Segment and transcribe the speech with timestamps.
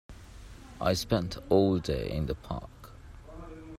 [0.81, 2.89] I spent all day in the park.